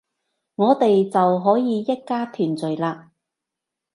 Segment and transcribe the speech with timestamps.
[0.55, 3.09] 我哋就可以一家團聚喇